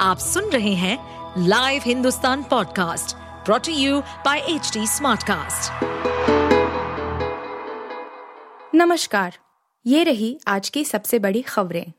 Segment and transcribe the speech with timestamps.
[0.00, 5.84] आप सुन रहे हैं live Hindustan podcast brought to you by H Smartcast.
[8.74, 9.36] नमस्कार,
[9.86, 11.92] ये रही आज की सबसे बड़ी खबरें।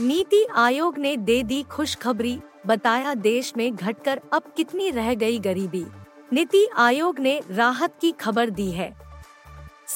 [0.00, 5.86] नीति आयोग ने दे दी खुशखबरी, बताया देश में घटकर अब कितनी रह गई गरीबी।
[6.32, 8.92] नीति आयोग ने राहत की खबर दी है।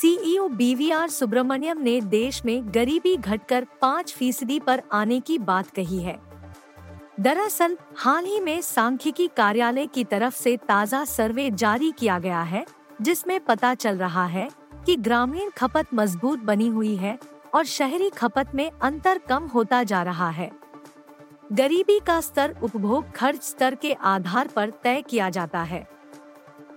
[0.00, 6.02] सीईओ बीवीआर सुब्रमण्यम ने देश में गरीबी घटकर पाँच फ़ीसदी पर आने की बात कही
[6.02, 6.20] है।
[7.20, 12.66] दरअसल, हाल ही में सांख्यिकी कार्यालय की तरफ़ से ताज़ा सर्वे जारी किया गया है,
[13.02, 14.50] जिसमें पता चल रहा है
[14.86, 17.18] कि ग्रामीण खपत मज़बूत बनी हुई है
[17.54, 20.50] और शहरी खपत में अंतर कम होता जा रहा है।
[21.52, 25.88] गरीबी का स्तर उपभोग खर्च स्तर के आधार पर तय किया जाता है।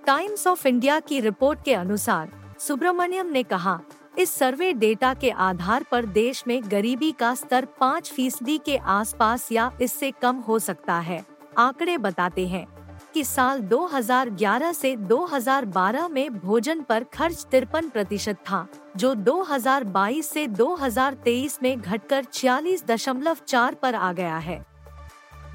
[0.06, 3.80] टाइम्स ऑफ़ इंडिया की रिपोर्ट के अनुसार सुब्रमण्यम ने कहा,
[4.18, 9.52] इस सर्वे डेटा के आधार पर देश में गरीबी का स्तर पाँच फ़ीसदी के आसपास
[9.52, 11.24] या इससे कम हो सकता है।
[11.58, 12.66] आंकड़े बताते हैं
[13.14, 18.68] कि साल 2011 से 2012 में भोजन पर खर्च तिरपन प्रतिशत था,
[18.98, 24.60] जो 2022 से 2023 में घटकर छियालीस दशमलव चार पर आ गया है।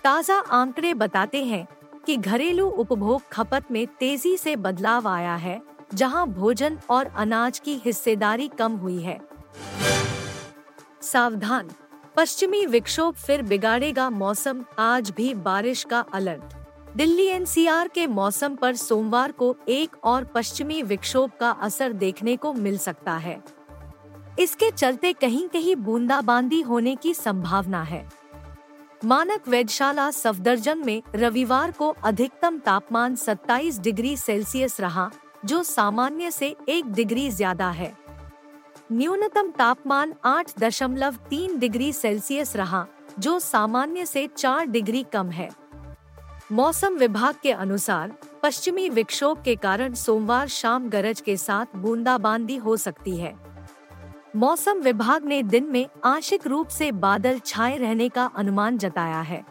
[0.05, 1.67] ताज़ा आंकड़े बताते हैं
[2.07, 5.61] कि घरेलू उपभोग खपत में तेज़ी से बदलाव आया है।
[5.95, 9.21] जहाँ भोजन और अनाज की हिस्सेदारी कम हुई है।
[11.03, 11.71] सावधान,
[12.17, 16.55] पश्चिमी विक्षोभ फिर बिगाड़ेगा मौसम, आज भी बारिश का अलर्ट।
[16.97, 22.53] दिल्ली एनसीआर के मौसम पर सोमवार को एक और पश्चिमी विक्षोभ का असर देखने को
[22.53, 23.43] मिल सकता है।
[24.39, 28.09] इसके चलते कहीं कहीं बूंदाबांदी होने की संभावना है।
[29.05, 35.11] मानक वेधशाला सफदरजंग में रविवार को अधिकतम तापमान 27 डिग्री सेल्सियस रहा
[35.45, 37.93] जो सामान्य से एक डिग्री ज़्यादा है।
[38.93, 42.87] न्यूनतम तापमान आठ दशमलव तीन डिग्री सेल्सियस रहा,
[43.19, 45.49] जो सामान्य से चार डिग्री कम है।
[46.53, 52.77] मौसम विभाग के अनुसार, पश्चिमी विक्षोभ के कारण सोमवार शाम गरज के साथ बूंदाबांदी हो
[52.77, 53.35] सकती है।
[54.37, 59.45] मौसम विभाग ने दिन में आंशिक रूप से बादल छाए रहने का अनुमान जताया है।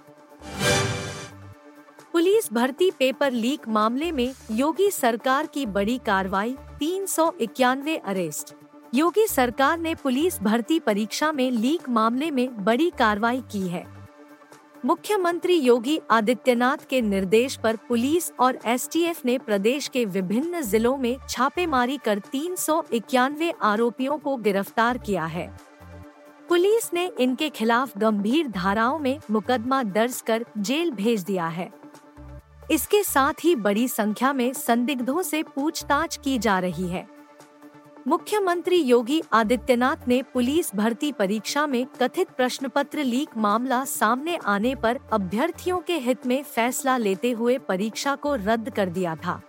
[2.44, 8.54] पुलिस भर्ती पेपर लीक मामले में योगी सरकार की बड़ी कार्रवाई, तीन सौ इक्यानवे अरेस्ट।
[8.94, 13.86] योगी सरकार ने पुलिस भर्ती परीक्षा में लीक मामले में बड़ी कार्रवाई की है।
[14.86, 21.16] मुख्यमंत्री योगी आदित्यनाथ के निर्देश पर पुलिस और एसटीएफ ने प्रदेश के विभिन्न जिलों में
[21.30, 25.48] छापेमारी कर तीन सौ इक्यानवे आरोपियों को गिरफ़्तार किया है।
[26.50, 31.83] पुलिस ने इनके खिलाफ गंभीर धाराओं में मुकदमा दर्ज कर जेल भेज दिया है।
[32.72, 37.08] इसके साथ ही बड़ी संख्या में संदिग्धों से पूछताछ की जा रही है।
[38.08, 44.76] मुख्यमंत्री योगी आदित्यनाथ ने पुलिस भर्ती परीक्षा में कथित प्रश्न पत्र लीक मामला सामने आने
[44.76, 49.42] पर अभ्यर्थियों के हित में फैसला लेते हुए परीक्षा को रद्द कर दिया था।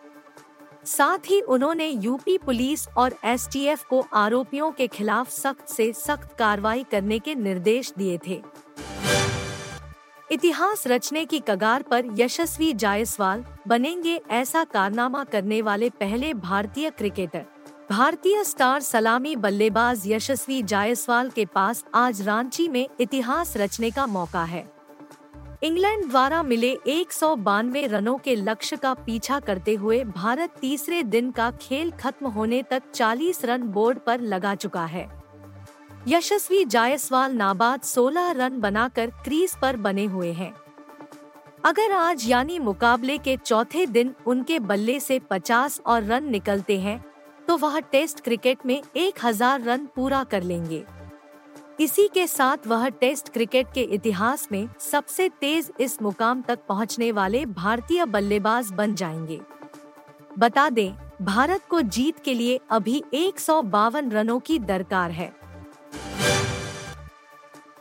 [0.85, 6.85] साथ ही उन्होंने यूपी पुलिस और एसटीएफ को आरोपियों के खिलाफ सख्त से सख्त कार्रवाई
[6.91, 8.43] करने के निर्देश दिए थे।
[10.31, 17.45] इतिहास रचने की कगार पर यशस्वी जायसवाल बनेंगे ऐसा कारनामा करने वाले पहले भारतीय क्रिकेटर।
[17.91, 24.45] भारतीय स्टार सलामी बल्लेबाज यशस्वी जायसवाल के पास आज रांची में इतिहास रचने का मौका
[24.45, 24.65] है।
[25.63, 31.03] इंग्लैंड द्वारा मिले एक सौ बानवे रनों के लक्ष्य का पीछा करते हुए भारत तीसरे
[31.03, 35.24] दिन का खेल खत्म होने तक 40 रन बोर्ड पर लगा चुका है।
[36.09, 40.53] यशस्वी जायसवाल नाबाद 16 रन बनाकर क्रीज पर बने हुए हैं।
[41.65, 47.05] अगर आज यानी मुकाबले के चौथे दिन उनके बल्ले से 50 और रन निकलते हैं
[47.49, 50.83] तो वह टेस्ट क्रिकेट में 1000 रन पूरा कर लेंगे।
[51.81, 57.11] इसी के साथ वह टेस्ट क्रिकेट के इतिहास में सबसे तेज इस मुकाम तक पहुँचने
[57.13, 59.41] वाले भारतीय बल्लेबाज बन जाएँगे।
[60.39, 65.33] बता दें, भारत को जीत के लिए अभी एक सौ बावन रनों की दरकार है।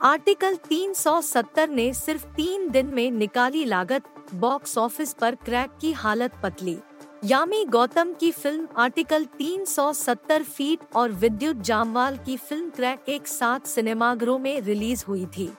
[0.03, 6.33] आर्टिकल 370 ने सिर्फ़ तीन दिन में निकाली लागत बॉक्स ऑफ़िस पर क्रैक की हालत
[6.43, 6.77] पतली।
[7.23, 13.67] यामी गौतम की फ़िल्म आर्टिकल 370 फीट और विद्युत जामवाल की फ़िल्म क्रैक एक साथ
[13.67, 15.49] सिनेमाघरों में रिलीज़ हुई थी।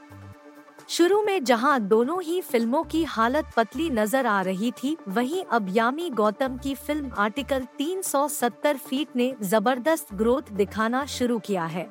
[0.89, 5.77] शुरू में जहाँ दोनों ही फ़िल्मों की हालत पतली नज़र आ रही थी, वहीं अब
[5.77, 11.91] यामी गौतम की फ़िल्म आर्टिकल 370 फीट ने ज़बरदस्त ग्रोथ दिखाना शुरू किया है।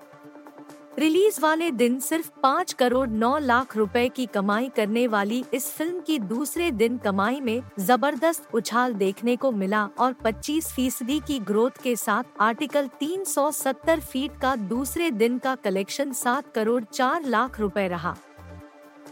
[0.99, 6.01] रिलीज़ वाले दिन सिर्फ़ पाँच करोड़ नौ लाख रुपए की कमाई करने वाली इस फ़िल्म
[6.01, 11.81] की दूसरे दिन कमाई में ज़बरदस्त उछाल देखने को मिला और 25 फ़ीसदी की ग्रोथ
[11.83, 17.87] के साथ आर्टिकल 370 फीट का दूसरे दिन का कलेक्शन सात करोड़ चार लाख रुपए
[17.87, 18.15] रहा।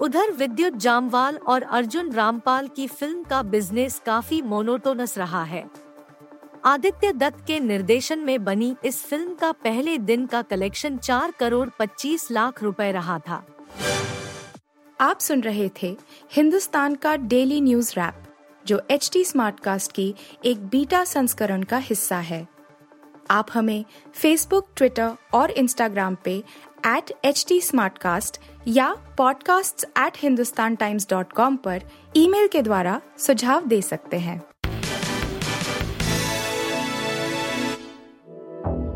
[0.01, 5.69] उधर विद्युत जामवाल और अर्जुन रामपाल की फ़िल्म का बिज़नेस काफ़ी मोनोटोनस रहा है।
[6.65, 11.69] आदित्य दत्त के निर्देशन में बनी इस फ़िल्म का पहले दिन का कलेक्शन चार करोड़
[11.79, 13.45] पच्चीस लाख रुपए रहा था।
[15.01, 15.97] आप सुन रहे थे
[16.31, 18.13] हिंदुस्तान का डेली न्यूज़ रैप,
[18.65, 20.15] जो एच टी स्मार्ट कास्ट की
[20.45, 22.47] एक बीटा संस्करण का हिस्सा है।
[23.31, 26.43] आप हमें फेसबुक ट्विटर और इंस्टाग्राम पे
[26.87, 27.61] एट एच टी
[28.67, 31.81] या podcasts@hindustantimes.com पर
[32.15, 34.50] ईमेल के द्वारा सुझाव दे सकते हैं।